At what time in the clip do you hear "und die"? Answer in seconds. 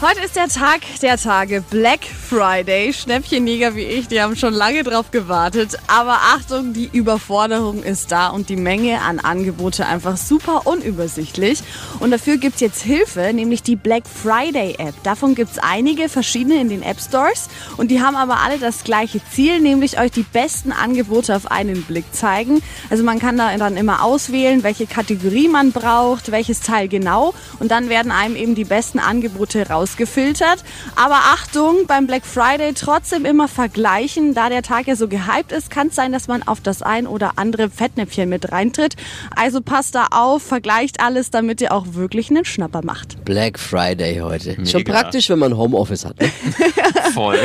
8.28-8.54, 17.76-18.00